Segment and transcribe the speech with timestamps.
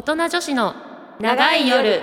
[0.00, 0.74] 大人女子の
[1.20, 2.00] 長い夜。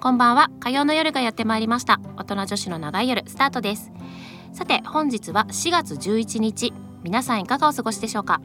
[0.00, 0.50] こんばんは。
[0.58, 2.00] 火曜の夜がやってまいりました。
[2.16, 3.92] 大人女子の長い夜スタートです。
[4.52, 6.72] さて本日は4月11日。
[7.04, 8.40] 皆さんいかがお過ごしでしょうか？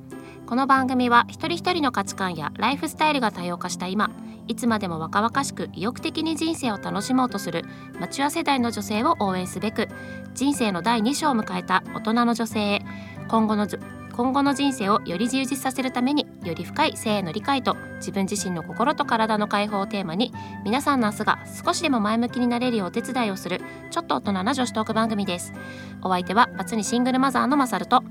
[0.46, 4.12] この番組は一人一人の価値観やライフスタイルが多様化した今
[4.48, 7.64] いつまでも若々しく意欲的に人生を楽しもうとする
[8.00, 9.88] マチュア世代の女性を応援すべく
[10.36, 12.86] 人生の第2章を迎えた大人の女性へ
[13.28, 13.68] 今後の
[14.16, 23.62] 今後の人生をより充実させるためにより深い性への理解と自分自身の心と体の解放をテーマに皆さんの明日が少しでも前向きになれるようお手伝いをする
[23.92, 25.54] ちょっと大人な女子トーク番組です
[26.02, 28.04] お相手はバツにシングルマザーのマサルと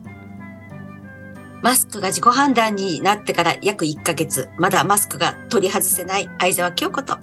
[1.63, 7.19] マスクが自己判断になってから約1ヶ月、まだマスクが取り外せない相沢京子と。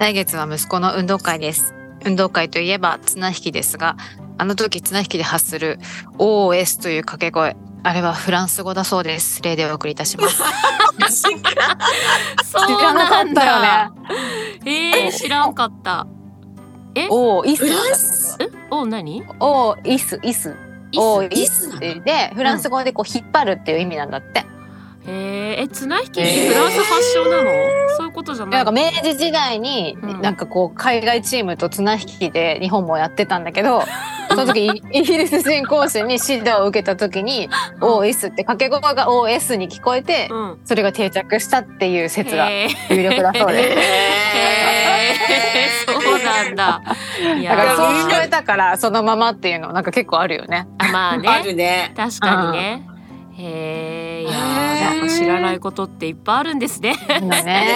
[0.00, 1.74] 来月は息子の運動会です。
[2.06, 3.98] 運動会といえば綱引きですが、
[4.38, 5.78] あの時綱引きで発する
[6.16, 7.56] OS という掛け声、
[7.88, 9.40] あれはフランス語だそうです。
[9.42, 10.42] 例でお送りいたします。
[11.08, 13.90] そうなんだよね。
[14.64, 16.04] えー、知らんかった。
[16.96, 17.64] え、おイス。
[17.64, 18.36] フランス？
[18.40, 19.22] え、お何？
[19.38, 20.56] おイスイス。
[20.96, 24.44] おイスでフランス語でこう引っ張るっていう意味なんだって。
[25.06, 27.50] へえ、綱引きフランス発祥なの？
[27.96, 28.64] そういうことじゃない？
[28.64, 33.84] なんか明治時代に、なんかこう海外チームと綱引きで日本もやってたんだけど、
[34.36, 37.48] その時 イギリス人講師に指導を受けた時に
[37.80, 40.30] 「OS」って掛け声が OS に聞こえて、
[40.64, 43.78] それが定着したっていう説が有力だそうです。
[45.86, 46.82] そうなんだ。
[47.44, 50.66] だからそう聞こえたからそのままっていうのなんか結構あるよね。
[50.78, 51.28] あまあね。
[51.28, 51.92] あるね。
[51.96, 52.95] 確かにね。
[53.38, 56.94] へえ、いやなんか知らないことっていっぱいあるんですね。
[57.20, 57.66] ね。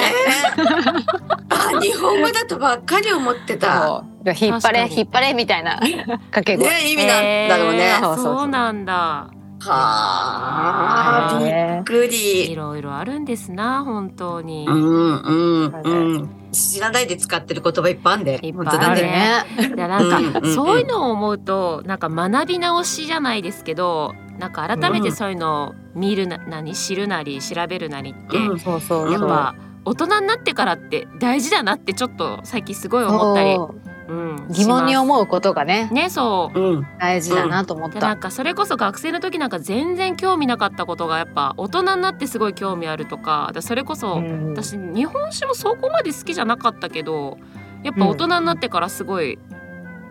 [1.50, 4.02] あ、日本語だとばっかり思ってた。
[4.40, 6.66] 引っ張れ引っ張れみたいな掛け声。
[6.68, 7.92] ね意味なんだろうね。
[8.22, 9.30] そうなんだ。
[9.62, 12.50] はあ、びっくり。
[12.50, 14.66] いろいろあるんですな、本当に。
[14.66, 15.34] うんう
[15.68, 16.30] んうん。
[16.52, 18.40] 知らないで使ってる言葉いっぱいあるんで。
[18.42, 19.76] いっぱいあるね。
[19.76, 33.54] なんか、そういうのを思うとなんか学び直しじゃないですけどなんか改めてそういうのを見るな、何知るなり調べるなりって、うん、そうそうやっぱ大人になってからって大事だなってちょっと最近すごい思ったり。
[33.54, 33.90] う。
[34.12, 47.38] ん、疑問に思うことがねねそう、うん、大事だなと思った、なんかそれこそ学生の時なんか全然興味なかったことがやっぱ大人になってすごい興味あるとかそれこそ、私日本酒もそこまで好きじゃなかったけど
[47.84, 49.38] やっぱ大人になってからすごい、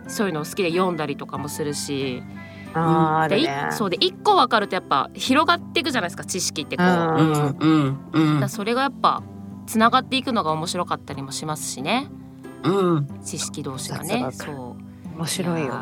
[0.08, 2.24] そういうのを好きで読んだりとかもするし、
[2.74, 9.24] あでそうで一個分かるとやっぱ広がっていくじゃないですか知識ってこう、うんうんうん、それがやっぱ
[9.66, 12.10] つながっていくのが面白かったりもしますしね、
[12.64, 14.30] うん、知識同士がね。
[14.32, 15.74] そう面白いよ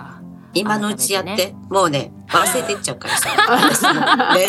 [0.53, 3.29] 今のうちやって、ね、もうね忘れてっちゃうからさ。
[4.35, 4.47] ね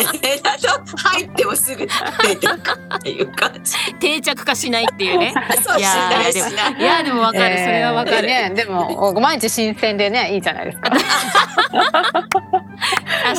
[0.97, 2.53] 入ってもすぐ出てく
[2.95, 5.33] っていう感じ定着化しないっていうね
[5.77, 6.49] いやでも
[6.79, 11.01] いやでもわかる、えー、それはわかる、ね、でも毎日新鮮でねいいじゃないですか確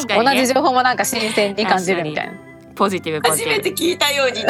[0.07, 2.50] かに、ね、同じ情報もなんか新鮮に感じるみたいな
[2.81, 4.41] ポジティブ初めて聞いたように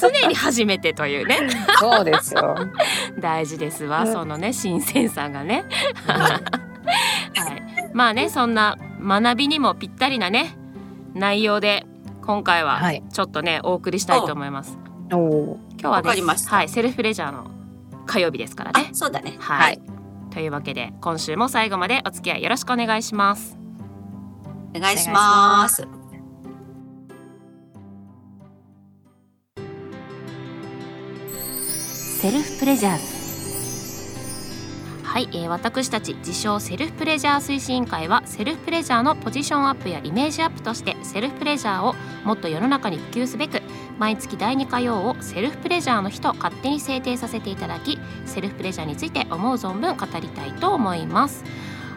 [0.00, 1.40] 常に初めてというね。
[1.78, 2.56] そうですよ。
[3.20, 5.66] 大事ですわ、そのね新鮮さがね、
[6.06, 10.56] はい、まあねそんな学びにもぴったりなね
[11.12, 11.84] 内容で
[12.24, 12.80] 今回は
[13.12, 14.78] ちょっとね、はい、お送りしたいと思います。
[15.10, 15.20] 今
[15.82, 17.50] 日はねはいセルフレジャーの
[18.06, 18.88] 火曜日ですからね。
[18.94, 19.36] そうだね。
[19.38, 19.80] はい、はい、
[20.30, 23.58] というわけで今週も最後までお付き合いよろしくお願いします。
[24.74, 25.86] お願いします
[32.22, 32.98] セルフプレジャー
[35.02, 43.60] はい、えー、私たち自称セルフプレジャー推進委員会はセルフプレジャーのポジションアップやイメージアップとしてセルフプレジャーをもっと世の中に普及すべく
[43.98, 51.42] 毎月第2火曜をセルフプレジャーの日と勝手に制定させていただきセルフプレジャーについて思う存分語りたいと思います。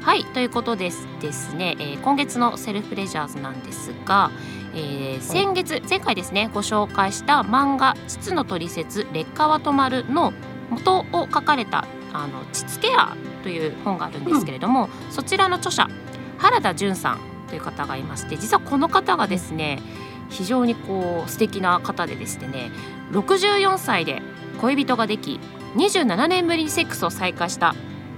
[0.06, 4.30] はいということですですね、えー、今月のセルフプレジャーズなんですが、
[4.76, 10.32] えー、先月前回ですねご紹介した漫画「膣の取説劣化は止まる」の
[10.70, 15.90] 元を書かれた「あの膣ケア」という本があるんですけれども、うん、そちらの著者
[16.38, 17.20] 原田純さん
[17.50, 19.82] という方がいまして実はこの方がですね
[20.30, 22.70] 非常にこう素敵な方でですね
[23.12, 24.22] 64歳で
[24.62, 25.40] 恋人ができ
[25.76, 27.74] 27年ぶりにセックスを再開した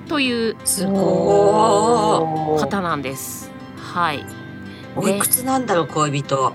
[0.07, 0.55] という
[2.59, 3.51] 方なんです。
[3.77, 4.25] はい。
[4.95, 6.53] おいくつなんだろう恋人。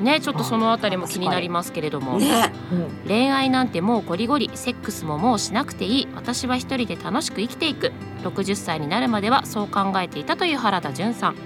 [0.00, 2.52] ねちょっとそのあたりも気になりますけれども、ね、
[3.08, 6.08] 恋愛なんてもうゴリゴリセックスももうしなくていい。
[6.14, 7.92] 私は一人で楽しく生きていく。
[8.22, 11.36] 60歳になるまではそう考えていたという原田純さん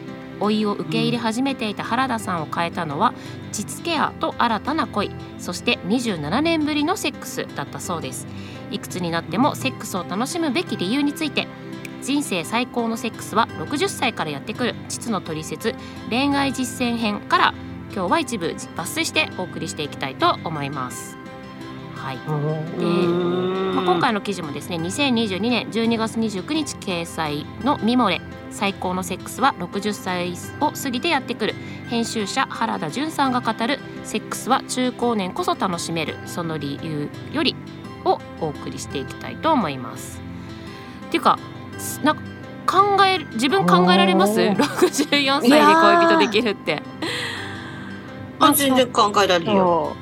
[0.40, 3.14] 老いを受け入れ始めていた原田さんを変えたのは
[3.52, 8.26] 膣ケアと新たな恋そして27年ぶりのセックスだったそうです。
[8.70, 11.46] いくつになってもセックスを楽しむべき理由について
[12.02, 15.74] 人生最高のセックスは60歳からやってくる膣の取説
[16.08, 17.54] 恋愛実践編から
[17.92, 21.19] 今日は一部抜粋してお送りしていきたいと思います。
[22.02, 22.16] はい。
[22.16, 22.84] で、
[23.74, 28.20] まあ、今回の記事もですね2022年12月29日掲載の「ミモレ
[28.50, 31.54] 最高のセックスは60歳を過ぎてやってくる」
[31.90, 37.54] 編集者原田純さんが語る「セックスは中高年こそ楽しめるその理由」より
[38.04, 40.20] をお送りしていきたいと思います。
[41.06, 41.38] っていうか
[42.02, 42.22] なんか
[42.66, 44.40] 考え自分考えられます？
[44.40, 44.56] おー。
[44.56, 46.82] 64歳で恋人できるって。
[48.38, 49.94] あ全然考えられるよ。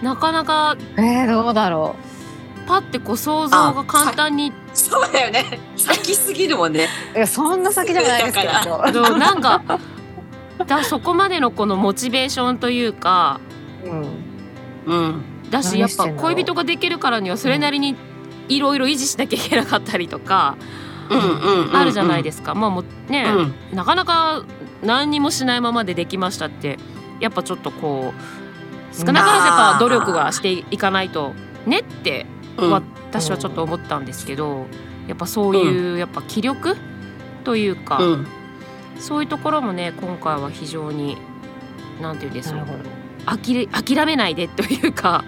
[0.00, 1.96] そなかなかうえー、どうだろ
[2.66, 5.60] パッてこう想像が簡単にそうだよね。
[5.76, 6.88] 先すぎるもんね。
[7.14, 9.62] う いやそんな先じゃないですけだどなんか
[10.66, 13.40] だそこまでのこのモチベーションというか
[13.84, 15.22] うんうん。
[15.50, 17.96] だしやっぱ恋人ができるからにはそれなりに
[18.48, 20.56] いろいろ維持しなきゃいけなかったりとか
[21.10, 21.76] うんうんうん。
[21.76, 23.54] あるじゃないですか、まあもうね、うん。
[23.76, 24.42] なかなか
[24.82, 26.78] 何にもしないままでできましたって
[27.20, 28.43] やっぱちょっとこう
[28.98, 29.32] 少なか。
[29.32, 31.34] らずやっぱ努力がしていかないと
[31.66, 32.26] ねって
[32.56, 32.70] うん。
[32.70, 34.66] 私はちょっと思ったんですけど
[35.06, 36.76] やっぱそういうやっぱ気力
[37.44, 38.26] というか、うん。
[38.98, 41.16] そういうところもね今回は非常に
[42.00, 43.04] なんて言うんでしょうなるほど。
[43.26, 45.24] 諦諦めないでというか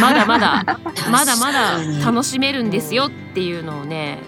[0.00, 0.62] まだまだ
[1.10, 4.18] まだまだ楽しめるんですよっていうのをね、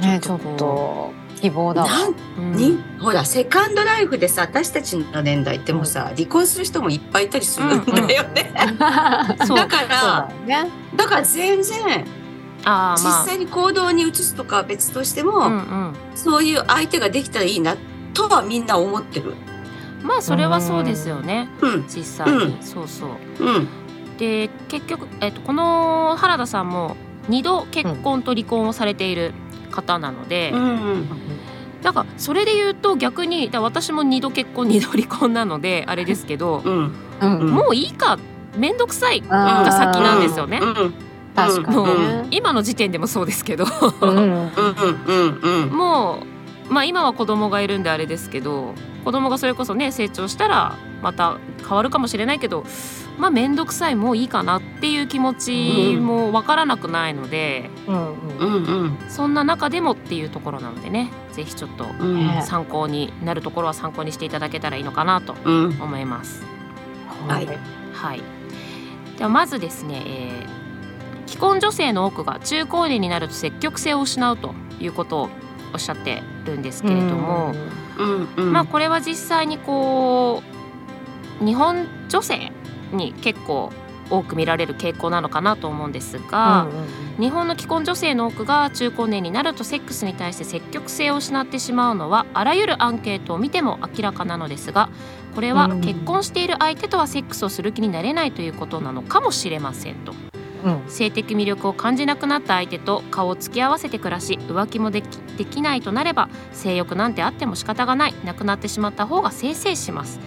[0.00, 1.88] ねちょっと希望だわ。
[1.88, 2.52] なんうん。
[2.52, 8.52] にほらセカンドライフでさ私たちの年代ってもうさ離婚する人もいっぱいいたりするんだよね。
[9.46, 9.56] そう。
[9.56, 10.70] だかそうだらよね。
[10.96, 12.24] だから全然実
[12.64, 13.24] ああまあ。
[13.24, 15.94] 際に行動に移すとかは別としても、うんうん。
[16.14, 17.76] そういう相手ができたらいいな
[18.14, 19.34] とはみんな思ってる。
[20.02, 21.48] まあそれはそうですよね。
[21.60, 21.84] うん。
[21.88, 23.44] 実際に、うんそうそう。
[23.44, 23.68] うん。
[24.18, 26.96] で結局、えっと、この原田さんも
[27.28, 29.32] 2度結婚と離婚をされている
[29.70, 31.08] 方なので、うんうん
[31.84, 36.92] なんかそれで言うと逆にだ私も2度結婚2度離婚なのであれですけど、うん。
[37.50, 38.18] もういいか
[38.56, 40.60] 面倒くさいが先なんですよね。
[41.36, 43.66] 確かにもうね今の時点でもそうですけど。
[45.70, 46.22] も
[46.70, 52.64] うまあ今は子供がいるんであれですけど子供がそれこそね成長したらまた変わるかもしれないけど
[53.18, 58.98] まあ面倒くさいもういいかなっていう気持ちもわからなくないので、うんううんんうん。
[59.10, 61.84] そんな中でもっていうところなのでねぜひちょっと
[62.42, 65.82] 参考になるところは参考にしていただけたらいいのかなとうん。
[65.82, 66.42] 思います。
[67.28, 67.48] はい。
[67.92, 68.22] はい、
[69.16, 70.64] ではまずですね、えー
[71.26, 75.28] 既婚女性の多くが中高年になると積極性を失うということを
[75.72, 77.52] おっしゃってるんですけれども、
[77.98, 78.28] うん。
[78.36, 78.52] うん。
[78.52, 80.42] まあこれは実際にこ
[81.42, 82.52] う日本女性
[82.92, 83.72] に結構
[84.10, 86.66] 多く見られる傾向なのかなと思うんですが、
[87.18, 94.88] 日本の既婚女性の多くが中高年になるとセックスに対して積極性を失ってしまうのはあらゆるアンケートを見ても明らかなのですが
[95.34, 100.14] これはうん結婚している相手とはセックスをする気になれないということなのかもしれませんと。
[100.64, 100.82] うん。
[100.88, 105.06] 性的魅力を感じなくなった相手と顔を突き合わせて暮らし浮気もでき
[105.36, 110.20] できないとなれば性欲なんてあっても仕方がないなくなってしまった方がせいせいします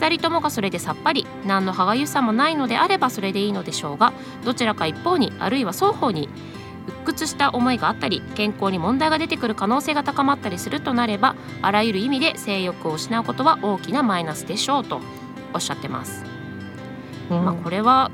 [0.00, 1.26] 2人ともがそれでさっぱり。
[1.46, 4.14] 何の歯がゆさもないのであればそれでいいのでしょうが。
[4.44, 6.28] どちらか一方にあるいは双方に
[6.86, 15.00] 鬱屈した思いがあったり健康に問題が出てくる可能性が高まったりするとなればあらゆる意味で性欲を失うことは大きなマイナスでしょうと
[15.52, 16.24] おっしゃってます。
[17.30, 17.44] うん。
[17.44, 18.10] まあ、これは、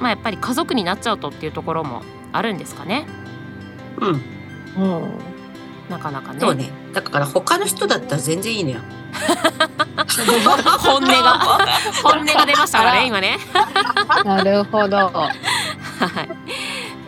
[0.00, 3.06] まあ、やっぱり家族になっちゃうとっていうところもあるんですかね。
[3.98, 4.22] うん。
[4.76, 5.35] うん
[5.88, 6.40] なかなかね。
[6.40, 6.70] そうね。
[6.92, 8.80] だから他の人だったら全然いいのよ。
[10.78, 11.38] 本音が。
[12.02, 13.38] 本音が出ましたからね今ね。
[14.24, 14.96] なるほど。
[14.96, 15.30] は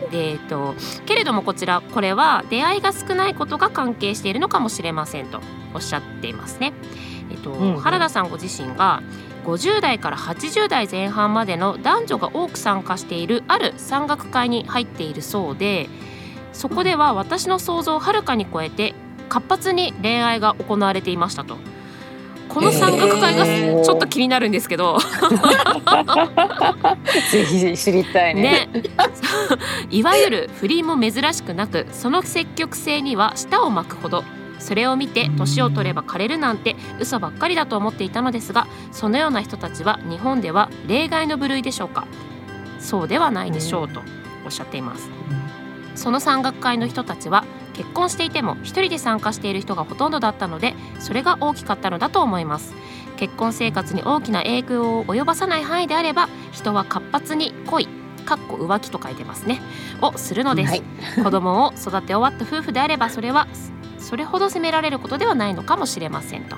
[0.09, 0.11] い。
[0.11, 5.39] でえっとけれどもこちらこれは出会いが少ないことが関係しているのかもしれませんと
[5.75, 6.73] おっしゃっていますね。
[7.31, 7.81] えっとうんうん。
[7.81, 9.01] 原田さんご自身が
[9.45, 15.89] 50代から80代前半までの男女が多く参加しているある山岳会に入っているそうで
[16.53, 18.93] そこでは私の想像をはるかに超えて
[19.29, 21.57] 活発に恋愛が行われていましたと。
[22.49, 23.45] この山岳会が
[23.83, 24.97] ちょっと気になるんですけど、
[27.31, 28.67] ぜひ知りたいね。
[28.73, 28.83] ね。
[29.91, 34.23] いわゆる不倫も珍しくなくその積極性には舌を巻くほど
[34.57, 42.07] それを見て年を取れば枯れるなんて嘘ばっかりだと思っていたのですがそのような人たちは日本では例外の部類でしょうか。
[42.79, 44.01] そうではないでしょうと
[44.45, 45.09] おっしゃっています
[45.99, 52.73] その山岳会の人たちは結婚していても一人で参加している人がほとんどだったのでそれが大きかったのだと思います。
[53.17, 57.87] 結婚生活に大きな影響を及ばさない範囲であれば人は活発に恋
[58.25, 59.61] かっこ浮気と書いてますね。
[60.01, 60.83] をするのです、はい。
[61.21, 63.47] 子供を育て終わった夫婦であればそれは
[63.97, 66.55] それほど責められることではないのかもしれませんと。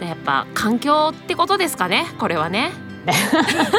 [0.00, 2.72] でやっぱ環境ってことですかねこれはね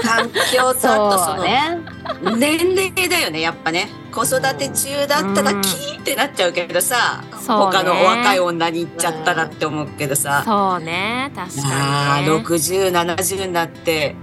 [0.04, 2.38] 環境とあとその。
[2.38, 3.88] 年齢だよねやっぱね。
[4.12, 5.62] 子育て中だったらうん。
[5.62, 7.78] キーってなっちゃうけどさ、そうね。
[7.78, 11.32] 他のお若い女に行っちゃったらって思うけどさ、そうね。
[11.36, 12.44] 確ああかにね。
[12.44, 14.16] 6070になって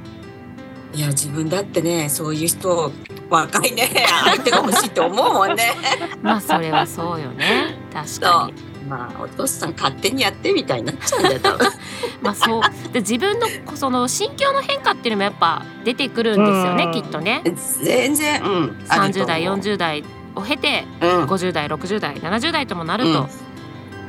[0.94, 2.92] いや自分だってねそういう人
[3.30, 3.88] 若いね
[4.24, 5.72] 相手が欲しいって思うもんね。
[6.22, 7.76] まあそれはそうよね。
[7.92, 11.68] 確かにまあお父さん勝手にやってみたいになっちゃうんだよ多分。
[12.20, 12.62] まあそう。
[12.92, 16.92] で自分のその心境の変化っていうのもやっぱ出てくるんですよねうん。
[16.92, 17.42] きっとね。
[17.82, 18.84] 全然うん。
[18.88, 19.26] あると30思う。
[19.26, 21.24] 代40代を経てうん。
[21.24, 23.28] 50代60代70代ともなると、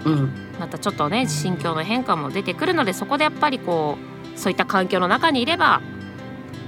[0.05, 0.33] うん。
[0.59, 3.97] またちょっとね心境の変化も出てくるのでそこでやっぱりこ
[4.35, 5.81] うそういった環境の中にいれば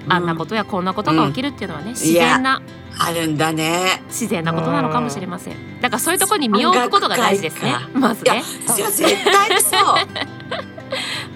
[0.08, 2.62] あんなことやこんなことが起きるっていうのはね、自然な
[2.98, 4.02] あるんだね。
[4.08, 5.82] 自然なことなのかもしれません。
[5.82, 7.74] だからそういうところに身を置くことが大事ですね。
[7.94, 8.44] まずね。
[8.78, 9.80] いや絶対そう。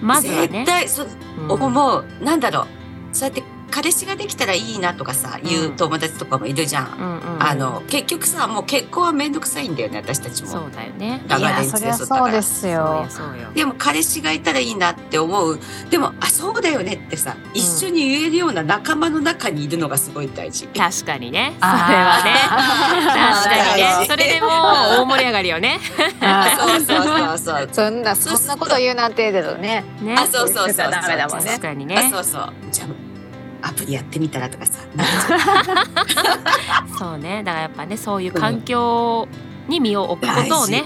[0.00, 0.48] まずはね。
[0.48, 1.50] 絶、対そううん。
[1.52, 2.04] 思う。
[2.22, 2.66] なんだろう。
[3.12, 3.42] そうやって
[3.80, 7.42] 彼氏ができたらいいなとかさ言う友達とかもいるじゃん、うんうん。
[7.42, 10.50] あの結局さもう結婚は面倒くさいんだよね私たちも。
[10.50, 11.22] そうだよね。
[11.26, 15.58] そうですそうよでも彼氏がいたらいいなって思う。
[15.88, 21.54] でもあそうだよねってさ一緒に言えるような仲間の中にいるのがすごい大事、確かにね。
[21.58, 22.34] それはね。
[23.40, 24.06] 確かにね。
[24.06, 25.80] それでもう大盛り上がりよね。
[26.20, 27.68] あそうそうそうそう。
[27.72, 29.84] そんなそんなこと言うなんてね。
[30.02, 30.14] ね。
[30.18, 30.90] あそうそうそうそう。
[30.90, 31.46] ダメだもんね。
[31.46, 32.10] 確かにあね。
[32.12, 32.52] そうそう。
[32.70, 33.09] じゃあ
[33.62, 34.80] アプリやってみたらとかさ。
[36.98, 37.42] そうね。
[37.44, 39.28] だからやっぱねそういう環境
[39.68, 40.84] に身を置くことをね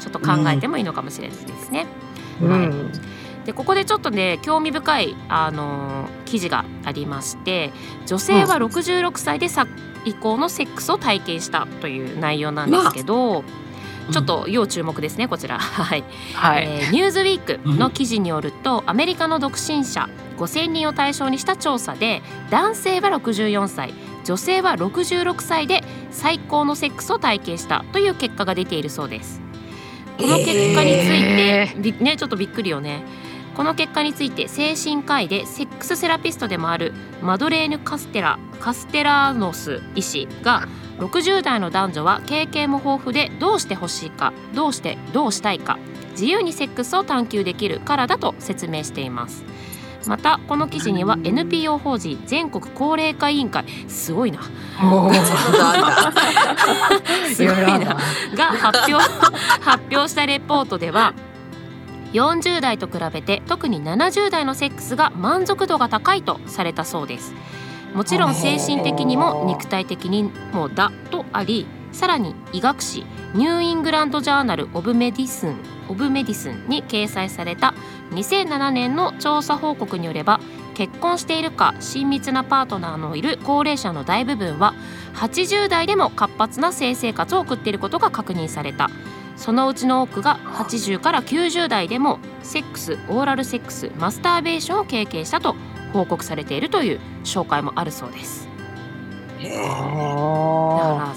[0.00, 1.86] ちょっと考えてもいいのかもしれないですね。
[2.40, 2.48] はい。
[2.48, 2.92] うん。
[3.44, 7.72] でここでちょっとね興味深い、あのー記事がありまして
[8.06, 9.66] 女性は66歳でさ
[10.06, 13.44] 以降のセックスを体験したという内容なんですけど、
[14.10, 15.58] ちょっと要注目ですねこちら。
[15.58, 16.04] はい
[16.34, 16.64] はい。
[16.64, 23.94] えーニューズウィークの記事によると、アメリカの独身者5,000人を対象にした調査で男性は64歳
[24.24, 29.40] 女性は66歳で最高のセックスを体験したという結果が出ているそうです。
[30.18, 33.02] この結果について、えびねちょっとびっくりよね。
[33.56, 40.66] この結果について精神科医でセックスセラピストでもあるマドレーヌ・カステラカステラノス医師が
[40.98, 45.78] 60代の男女は経験も豊富でどうしてほしいかどうしてどうしたいか
[46.12, 49.44] 自由にセックスを探求できるからだと説明しています。
[50.06, 54.40] またこの記事には NPO 法人全国高齢化委員会すごいな。
[57.32, 57.96] すごいな。
[58.34, 58.94] が発表
[59.62, 61.14] 発表したレポートでは
[62.12, 67.34] 40代と比べて特に70代のセックスが満足度が高いとされたそうです
[67.94, 75.56] もちろん精神的にも肉体的にもだとありさらに医学誌ニューイングランド・ジャーナル・オブ・メディスン
[75.88, 77.74] オブ・メディスンに掲載された
[78.12, 80.40] 2007年の調査報告によれば
[80.74, 84.74] 結婚しているか親密なパートナーのいる高齢者の大部分は
[85.14, 88.88] 80代でも活発な性生活を送っていることが確認された。
[89.36, 95.56] そのうちの多くが80から90代でもセックスオーラルセックスマスターベーションを経験したと
[95.92, 98.48] 報告されているという紹介もあるそうです。
[99.42, 101.14] だから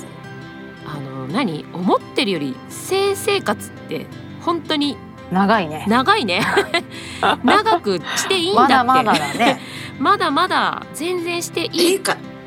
[0.88, 1.65] あの何？
[1.74, 4.08] 思ってるより性生活って
[4.41, 4.98] 本当に
[5.32, 5.86] 長いね。
[5.88, 6.41] 長いね。
[7.44, 8.74] 長くしていいんだって。
[8.74, 9.60] まだまだだね。
[10.00, 12.01] まだまだ全然していい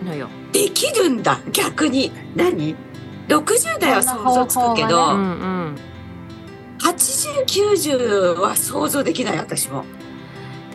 [0.04, 1.40] のよ、できるんだ。
[1.52, 2.12] 逆に。
[2.36, 2.76] 何
[3.28, 5.76] ？60代は想像つくけど、うんうん。
[6.78, 9.82] 8090は想像できない私も。
[9.82, 9.97] で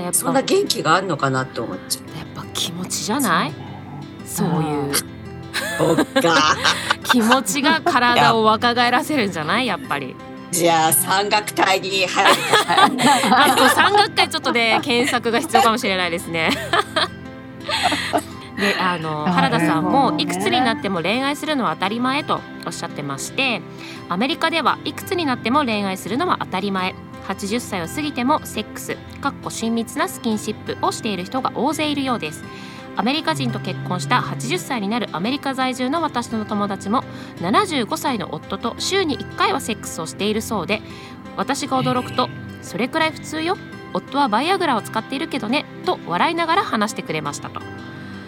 [0.02, 0.18] やっぱ。
[0.18, 3.54] そんな元気があるのかなって思っちゃやっぱ気持ちじゃない？
[4.26, 4.92] そういう。
[7.04, 9.68] 気持ちが体を若返らせるんじゃない？
[9.68, 10.16] やっぱり。
[10.52, 12.32] じゃあ山岳隊に入る
[13.32, 16.52] あと山岳会ちょっとね検索が必要かもしれないですね。
[18.58, 23.62] であの原田さんもいくつになっても恋愛するのは当たり前とおっしゃってまして
[24.10, 26.94] アメリカではいくつになっても恋愛するのは当たり前
[27.28, 32.44] 80歳を過ぎてもセックスかっこ親密なスキンシップをしている人が大勢いるようです。
[32.96, 37.04] アメリカ人と結婚した80歳になるアメリカ在住の私の友達も
[37.38, 40.82] 75歳の夫と週に1回はセックスをしているそうで
[41.36, 42.30] 私が驚くと
[42.62, 43.58] 「それくらい普通よ。
[43.96, 47.62] 夫はバイアグラを使っているけどね」と笑いながら話してくれましたと。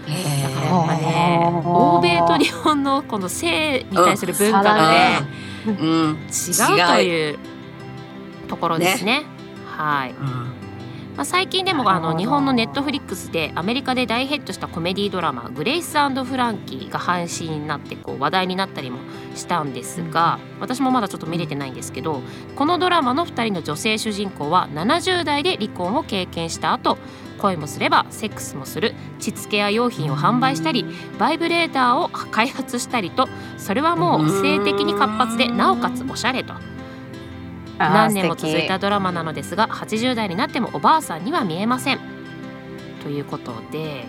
[0.08, 5.20] へだからやっぱね欧米と日本のこの性に対する文化がね、
[5.68, 6.18] えうん。
[6.28, 7.40] 違うという
[8.46, 9.24] ところですね。
[9.66, 10.66] はい、うん。
[11.16, 19.00] まあ、最近でもあの日本のネットフリックスでアメリカで大ヒットしたコメディドラマ「グレイスフランキー」が配信になってこう話題になったりも
[19.34, 22.22] したんですが私もまだちょっと見れてないんですけど
[22.58, 26.98] このドラマの2人の女性主人公は70代で離婚を経験した後
[27.38, 30.86] 恋もすればセックスもする膣ケア用品を販売したり
[31.18, 36.54] バイブレーターを開発したりとそれはもう性的に活発でなおかつおしゃれと
[37.78, 42.00] 何年も続いたドラマなのですが80代になってもおばあさんには見えません。
[43.04, 44.08] ということで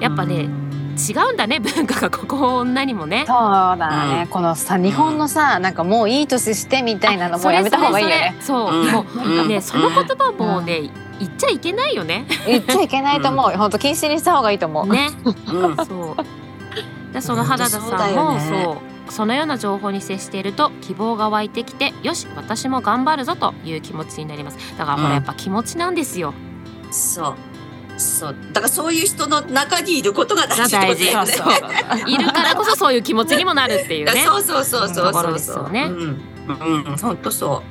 [0.00, 0.48] やっぱね
[0.96, 3.24] 違うんだね文化がここ女にもね。
[3.26, 3.36] そう
[3.78, 4.28] だね、うん。
[4.28, 8.34] このさ日本のさなんかもういい年してみたいなのもうやめた方がいいよね。
[8.40, 9.48] そうう、もううん。
[9.48, 12.26] ねその言葉もね、言っちゃいけないよね。
[12.46, 13.56] 言っちゃいけないと思う。
[13.56, 15.10] 本当禁止にした方がいいと思う、ね。
[15.24, 15.76] うん。
[15.76, 17.12] そう。
[17.12, 24.58] でその原田さんもそうだよねそうそのような情報に接していると希望が湧いてきてよし私も頑張るぞという気持ちになります。
[24.76, 25.08] だからほうん。
[25.08, 26.34] らやっぱ気持ちなんですよ、
[26.90, 27.34] そう。
[27.98, 28.36] そう。
[28.52, 31.32] だからそういう人の中にいることが大事ってことだよね。
[31.32, 32.10] そうそう。
[32.10, 34.22] いるからこそそういう気持ちにもなるっていうね。
[34.26, 35.84] そうそうそうそうそうところですよね。
[35.84, 37.62] うん、うん、本当そ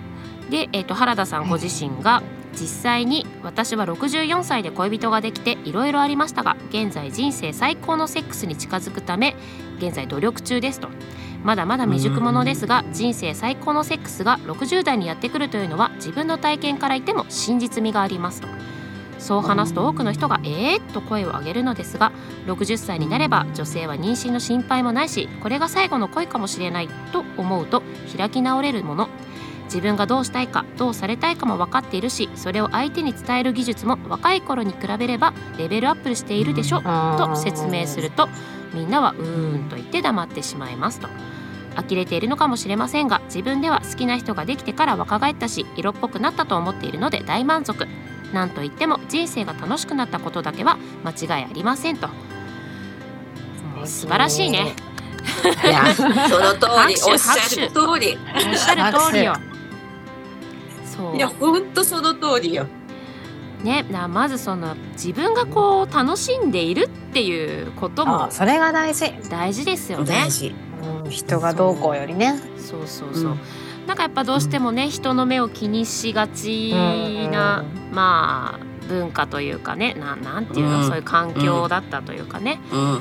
[0.49, 2.21] で、えー、と原田さんご自身が
[2.53, 9.35] 実際に私は64歳で恋人ができていろいろありましたが現在人生最高のセックスに近づくため
[9.77, 10.87] 現在努力中ですと
[11.45, 18.47] まだまだ未熟者ですが人生最高のセックスが60代にやってくるというのは自分の体験から言っても真実味がありますと
[19.19, 22.11] そう話すと多くの人が「えー?」と声を上げるのですが
[22.47, 27.83] 60歳になれば女性は妊娠の心配もないしこれが最後の恋かもしれないと思うと
[28.17, 29.07] 開き直れるもの
[29.65, 38.29] 自分がどうしたいかどうされたいかも分かっているしそれを相手に伝える技術も若い頃に比べればレベルアップしているでしょと説明すると
[38.75, 41.07] みんなはうーんと言って黙ってしまいますと。
[41.75, 47.87] 呆れているのかもしれませんが自分では好きな人ができてから若返ったし色っぽくなったと思っているので大満足。
[48.33, 52.09] なんといっても人生が楽しくなったことだけは間違いありませんと。
[53.85, 54.75] 素晴らしいね。
[55.63, 55.93] ういや。
[55.95, 56.09] その
[56.53, 56.95] 通り。
[57.11, 58.17] おっしゃる通り。
[58.49, 59.35] おっしゃる通りよ。
[61.13, 62.67] いや本当その通りよ
[63.65, 70.05] ね、なまずその自分がこう楽しんでいるっていうことあもそれが大事、大事ですよね。
[70.05, 70.31] 大。
[70.31, 70.53] 事。
[71.03, 72.39] うん、人がどうこうよりね。
[72.57, 73.31] そうそうそう。
[73.31, 73.39] うん。
[73.87, 76.73] なんかやっぱどうしてもね、人の目を気にしがち
[77.31, 80.85] な、まあ文化というかね、ななんていうの、うん。
[80.85, 82.79] そういう環境だったというかね、うん。
[82.79, 82.93] うん。
[82.93, 82.97] う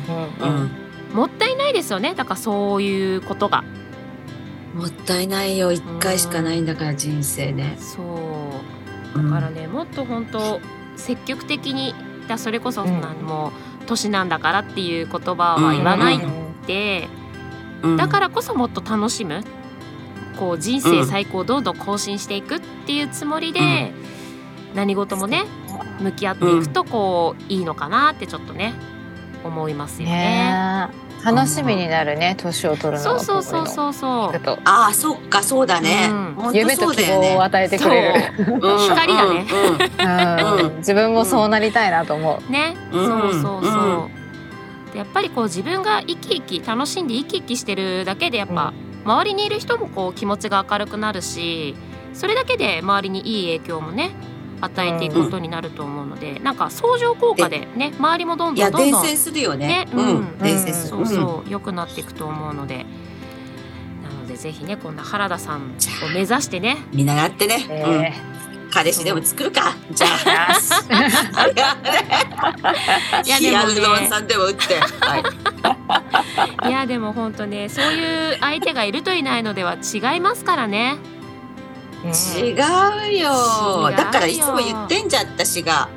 [0.64, 0.70] ん。
[1.12, 2.14] もったいないですよね。
[2.14, 3.64] だからそういうことが。
[4.74, 5.72] もったいないよ。
[5.72, 7.77] 一回しかないんだから人生ね。
[7.79, 8.73] そう。
[9.16, 10.61] だからね、もっと本当
[10.96, 11.94] 積極的に、
[12.29, 13.00] だそれこそ、うん。
[13.22, 16.20] もう年なんだからっていう言葉は言わない
[16.66, 17.09] で。
[17.83, 17.96] うん。
[17.96, 19.44] だからこそもっと楽しむ。
[20.38, 23.92] こう人生最高をどんどん更新していくっていうつもりで、
[24.74, 25.44] 何事もね
[26.00, 28.74] 向き合っていくとこういいのかなってちょっとね
[29.44, 30.14] 思いますよね。
[30.14, 33.92] ねえ楽しみになるね年を取るのそうはそうそうそう。
[33.92, 36.54] そうああそっかそうだね、うん。
[36.54, 38.74] 夢と希望を与えてくれる、う。
[38.76, 39.46] ん光だね。
[39.50, 40.58] うん。
[40.58, 40.70] うん。
[40.70, 43.06] うん、自分もそうなりたいなと思う、ね、うん。
[43.06, 44.06] そうそうそう。
[44.06, 48.72] うでやっぱりこう自分が生き生き楽しんで生き生きしてるだけでやっぱ、
[49.04, 51.76] 周りにいる人もこう気持ちが明るくなるし
[52.14, 54.12] それだけで周りにいい影響もね
[54.64, 59.66] 与えていくことになると思うので、なんか相乗効果でね周りもどんどんどんどん伝染するよね。
[59.66, 60.38] ねうん、うん。
[60.38, 62.87] 伝染する、そうそう良くなっていくと思うので。
[64.03, 66.79] なのでぜひねこんな原田さんを目指してね。
[66.92, 68.12] うん、見習ってね、え
[68.64, 69.74] うん、彼氏でも作るか。
[69.90, 70.55] じゃあ。
[73.24, 73.50] いやでもね。
[73.50, 75.18] ヒアルロン酸でも打って、は
[76.66, 80.96] い、いやでも本当ねそういう相手がいるといないのでは違いますからね。
[82.04, 82.60] 違うよ。
[83.10, 85.88] 違うよだからいつも言ってんじゃん私が。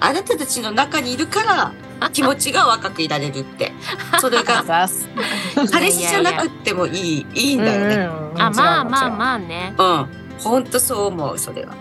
[0.00, 1.72] あなたたちの中にいるから
[2.12, 3.72] 気持ちが若くいられるって。
[4.20, 4.62] それが
[5.70, 7.94] 彼氏じゃなくってもいいいいんだよね。
[8.34, 8.42] うん。
[8.42, 9.74] あまあまああまあね。
[9.78, 10.06] うん。
[10.40, 11.74] 本当そう思うそれは。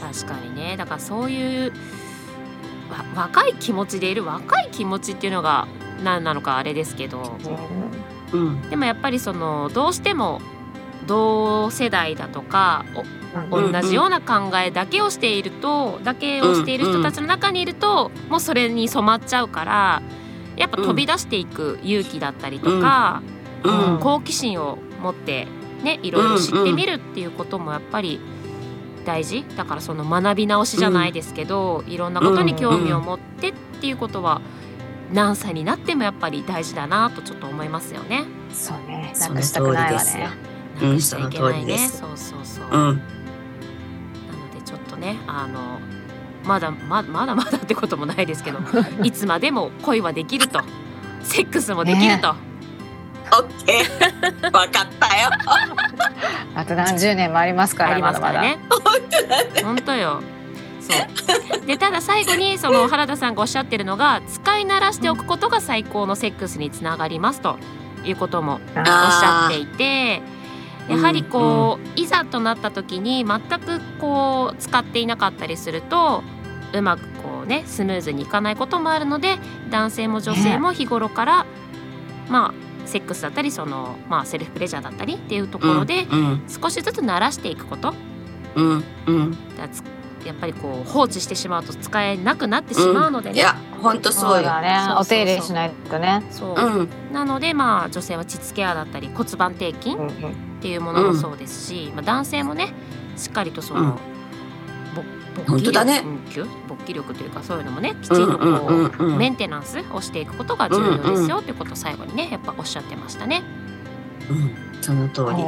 [0.00, 0.76] 確かにね。
[0.76, 1.72] だからそういう
[2.90, 5.68] わ若い気持ちでいる若い気持ちっていうのが
[6.02, 7.36] 何なのかあれですけど。
[8.32, 8.62] うん。
[8.70, 10.40] でもやっぱりそのどうしても
[11.08, 12.84] 同世代だとか
[13.50, 20.02] 同じような考えだけをしていると、だけをしている人たちの中にいると、もうそれに染まっちゃうから
[20.56, 23.22] やっぱ飛び出していく勇気だったりとか、
[23.64, 23.94] うん。
[23.94, 25.48] うん好奇心を持って
[25.82, 28.20] ねいろいろ知ってみるっていうこともやっぱり
[29.04, 29.44] 大事？
[29.56, 34.40] だからその学び直しじゃないですけど、いろんなことに興味を持ってっていうことは
[35.12, 38.24] 何歳になってもやっぱり大事だなとちょっと思いますよね。
[38.52, 39.12] そうね。
[39.18, 40.30] なくしたくないわね
[40.78, 41.74] なくしちゃいけないね。
[41.74, 42.64] うんその通りですそうそうそう。
[42.66, 42.72] うん。
[42.72, 42.98] なの
[44.54, 45.80] でちょっとねあの
[46.44, 48.58] まだままだまだってこともないですけど
[49.02, 50.60] いつまでも恋はできると
[51.22, 54.44] セックスもできると、オッケー。
[54.52, 55.30] わかったよ。
[56.54, 58.58] あと何十年もありますからありますからね。
[58.70, 59.62] 本当だね。
[59.62, 60.22] 本当よ。
[60.80, 60.94] そ
[61.62, 67.58] うでただ最後にその原田さんがおっしゃってるのが使い慣らしておくことが最高のセックスにつながりますと
[68.04, 70.22] いうこともおっしゃっていて
[70.88, 76.22] やはりこう、いざとなった時に全くこう使っていなかったりすると
[76.72, 79.36] うまくこうねスムーズにいかないこともあるので
[79.70, 81.46] 男性も女性も日頃から、
[82.28, 87.92] まあセックスだったりその、まあ、セルフプレジャーだったりっていうところで、うん少しずつ慣らしていくこと。
[88.56, 89.56] うんうん。
[89.56, 89.82] だつ
[90.24, 93.36] やっぱりこう放置してしまうと使えなくなってしまうのでね。
[93.36, 94.48] いや本当そそううよ。
[94.48, 94.76] だね。
[94.78, 95.02] そうそうそう。
[95.02, 96.26] お手入れしないとね。
[96.30, 96.56] そう。
[96.56, 96.88] うん。
[97.12, 102.72] なのでまあ女性は膣ケアだったり骨盤底筋っうんうんていうものもそうですし、まあ、男性もね
[103.16, 103.90] しっかりとその、うん。
[104.94, 105.02] ぼ
[105.34, 106.02] 勃起本当だね。
[106.30, 108.56] 力勃起力というかそういうのもねきちんとこう、うん。
[108.56, 113.42] うんうんうんメンテナンスをしていくことが重要ですよっていうことを最後にねやっぱおっしゃってましたね。
[114.30, 115.42] うんその通り。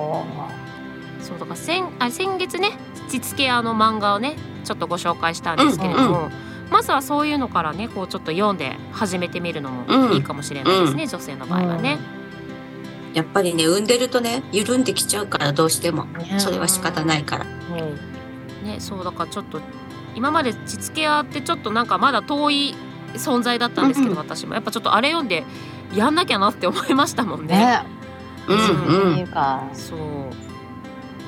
[1.25, 2.73] そうだから先あ先月ね
[3.09, 6.31] 膣ケアの漫画をねちょっとご紹介したんですけれども、
[6.71, 11.99] まずはそういうのからねこうちょっと読んで始めてみるのもいいかもしれないですね、女性の場合はね。
[13.15, 16.05] やっぱりね産んでるとね緩んできちゃうからどうしても。
[16.05, 16.39] ね。
[16.39, 17.45] それは仕方ないから。
[17.45, 19.61] ねそうだからちょっと
[20.15, 22.75] 今まで膣ケアってちょっとなんかまだ遠い
[23.15, 24.55] 存在だったんですけど、うん私も。
[24.55, 25.45] やっぱちょっとあれ読んで
[25.95, 27.57] やんなきゃなって思いましたもんね。
[27.57, 27.83] ね。
[28.49, 29.99] うんいいかそう。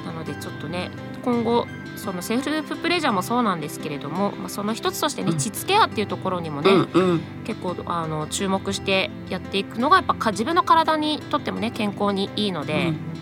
[0.06, 0.90] なのでちょっとね
[1.24, 1.66] 今後
[2.02, 13.12] そのセルフプレジャーもそうなんですけれども、まあ、その一つとしてねうん膣ケアっていうところにもね、うんうん結構あの注目してやっていくのがやっぱか自分の体にとってもね健康にいいので、うん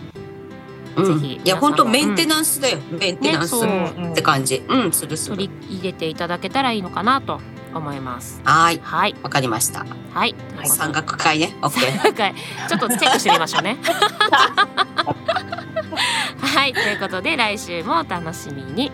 [0.97, 4.57] ぜひいや本当メンテナンスだよ、メンテナンスねって感じ。
[4.69, 5.55] うんするす取る。
[5.71, 7.41] り入れていただけたらいいのかなと
[7.75, 8.41] 思います。
[8.45, 9.87] はいはいわかりました。
[10.13, 11.57] はい、山岳会ね。
[11.63, 12.03] オッケー。
[12.03, 12.35] 三回
[12.69, 13.79] ちょっとチェックしてみましょうね。
[15.97, 18.93] はいということで来週もお楽しみに。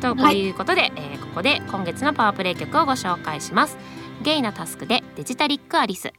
[0.00, 3.78] ということで、えーここで今月のパワープレイ曲をご紹介します。
[4.22, 6.12] ゲイなタスクでデジタリックアリス。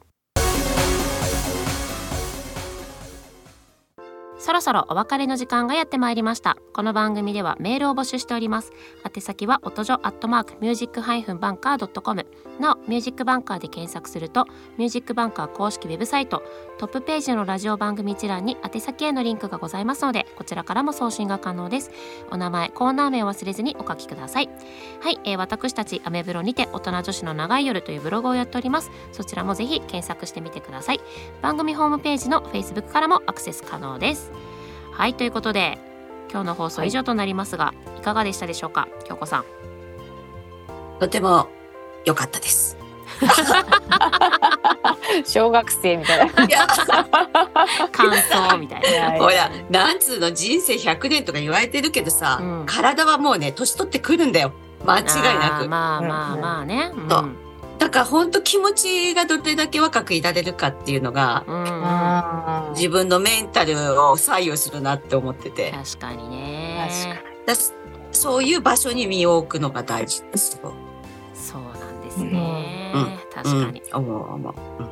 [4.37, 6.57] そろそろお別れの時間がやってまいりました。
[6.73, 8.73] この番組ではメールを募集しております。
[9.05, 12.25] 宛先は音女アットマークミュージックハイフンバンカードットコム。
[12.59, 14.45] なお、ミュージックバンカーで検索すると、
[14.77, 16.43] ミュージックバンカー公式ウェブサイト、
[16.77, 21.91] トップページのラジオ番組一覧に宛先へのリンクがございますので、こちらからも送信が可能です。
[22.29, 24.49] お名前、コーナー名を忘れずにお書きください。
[25.01, 28.91] はい、えー私たちアメブロにて大人女子の長い夜というブログをやっております。
[29.11, 30.99] そちらもぜひ検索してみてください。
[31.41, 34.32] 番組ホームページの Facebook からもアクセス可能です。
[34.93, 35.77] はい、ということで、
[36.32, 39.45] 今日の放送以上となりますが、い、かがでしたでしょうか、京子さん。
[40.99, 41.49] とても
[42.06, 42.77] 良かったです。
[45.25, 46.45] 小学生みたいな。
[46.45, 46.67] いや
[47.91, 49.19] 感想みたいな。
[49.19, 54.53] ほらなんつうの人生100年とか言われてるけどさ、うん体はもうね年取ってくるんだよ
[54.86, 55.06] 間違い
[55.39, 55.69] なく。
[55.69, 56.91] まあまあまあね。
[56.93, 57.42] うん
[57.83, 66.89] だから本当気持ちがどれだけ若くいられるかっていうのが自分のメンタルを左右するなって思ってて確かにね。
[67.45, 67.53] だ
[68.13, 70.73] そういう場所に身を置くのが大事ですよ。
[71.33, 72.93] そうなんですね。
[72.95, 73.81] うん確かに。
[73.81, 74.55] うん、思う思う。
[74.79, 74.89] うん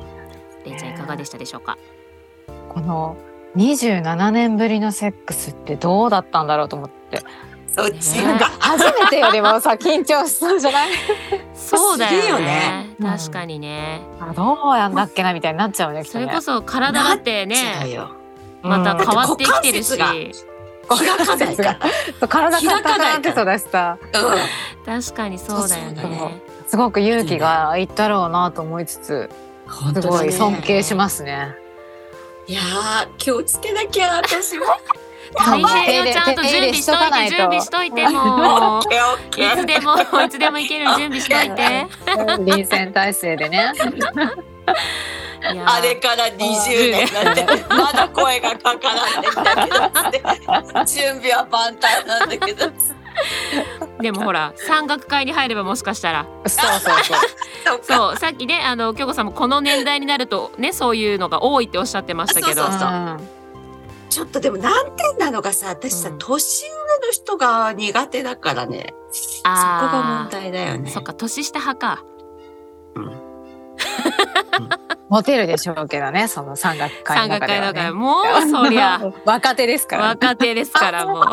[0.66, 1.78] れいちゃんいかがでしたでしょうか？
[2.68, 3.16] この
[3.56, 7.22] 27年ぶりのセックスってどうだったんだろうと思って
[7.74, 8.38] そっちね。
[8.38, 10.90] が、初めてよりもさ緊張しそうじゃない？
[11.54, 12.90] そうだよね。
[13.00, 14.02] 確かにね。
[14.20, 18.10] あどうやんだっけなみたいになっちゃうねそれこそ体だってね、よ。
[18.62, 20.06] また変わってきてるし、開
[21.26, 22.28] かないから。
[22.28, 23.16] 体開かないから。
[23.16, 26.42] 硬くてそうだしさう確かにそうだよね。
[26.66, 29.30] すごく勇気がいったろうなと思いつつ
[29.70, 30.94] すごい尊敬しす。
[30.94, 31.54] ますね。
[32.46, 34.66] いやー気をつけなきゃ私も。
[35.34, 39.66] 大変よちゃんと準備しといて準備しといてオもッケーオッケいつー。
[39.66, 41.86] でもいつでもいける 準備しといて。
[42.40, 43.72] 臨戦態勢でね。
[45.52, 45.72] いやー。
[45.72, 52.70] あれから20年なんてまだ声がかからないんだけど準備は万端なんだけど
[54.00, 56.26] でもほら山岳会に入ればもしかしたら。
[56.46, 57.80] そうそうそう。
[57.82, 62.64] そうさっきねあの京子さんもこの年代になるとねそういうのが多いっておっしゃってましたけど。
[62.64, 63.41] そうそう
[64.12, 66.18] ちょっとでも難点なのがさ私さ、うん。
[66.18, 68.92] 年上の人が苦手だからね。
[69.10, 70.90] そこが問題だよね。
[70.90, 72.04] そっか年下派か。
[72.94, 73.10] うん。
[75.08, 79.00] モテるでしょうけどねその山岳会山の中では、ね、岳会だからもうそりゃ。
[79.24, 81.24] 若手ですから、若手ですからもう。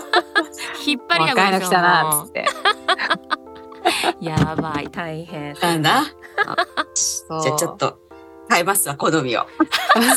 [0.86, 2.46] 引っ張りだこ若いの来たなつって。
[4.20, 4.24] う。
[4.24, 5.52] やばい大変。
[5.60, 6.02] なんだ？
[7.42, 8.05] じゃあちょっと
[8.48, 9.46] 変えますわ好みを。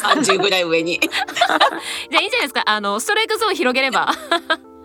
[0.01, 0.99] 三十ぐらい上に。
[1.01, 4.11] じゃあいいんじゃないですかあのストライクゾーン広げれば。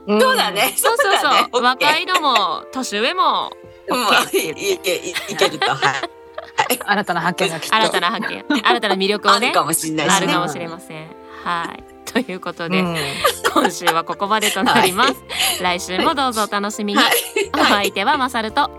[0.07, 0.21] うん。
[0.21, 0.75] そうだね。
[0.77, 1.17] そうそう
[1.53, 3.51] そう、若いのも年上も。
[3.89, 5.67] もういいいけいいけると。
[5.71, 5.77] は
[6.71, 6.79] い。
[6.79, 8.45] 新たな発見がきっと新たな発見。
[8.63, 9.49] 新たな魅力をね。
[9.49, 10.17] あるかもしれないしね。
[10.17, 10.41] あるか。
[10.41, 11.09] もしれません。
[11.45, 11.85] はい。
[12.11, 12.97] ということで、うん。
[13.53, 15.15] 今週はここまでとなります、
[15.61, 17.13] 来週もどうぞお楽しみに、はい。
[17.53, 18.71] お相手はまさると。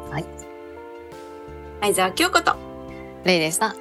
[1.81, 2.55] 相沢京子と。
[3.25, 3.75] レイでした